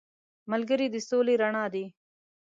ملګری 0.51 0.87
د 0.91 0.95
سولې 1.09 1.35
رڼا 1.41 1.65
دی 1.73 1.85